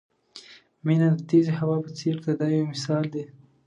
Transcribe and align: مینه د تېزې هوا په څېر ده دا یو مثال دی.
مینه 0.85 1.07
د 1.15 1.19
تېزې 1.29 1.53
هوا 1.59 1.77
په 1.85 1.89
څېر 1.97 2.15
ده 2.25 2.31
دا 2.39 2.47
یو 2.57 2.69
مثال 2.71 3.03
دی. 3.13 3.23